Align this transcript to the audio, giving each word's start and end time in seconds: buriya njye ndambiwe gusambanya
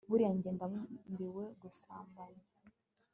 buriya 0.09 0.31
njye 0.35 0.49
ndambiwe 0.55 1.43
gusambanya 1.61 2.43